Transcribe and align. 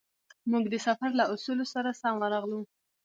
موږ 0.51 0.63
د 0.69 0.75
سفر 0.87 1.09
له 1.19 1.25
اصولو 1.33 1.65
سره 1.73 1.89
سم 2.01 2.13
ورغلو. 2.19 2.61